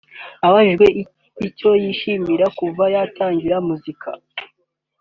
Abajijwe 0.47 0.85
icyo 1.47 1.69
yishimira 1.83 2.45
kuva 2.59 2.83
batangira 2.95 3.57
muzika 3.67 4.09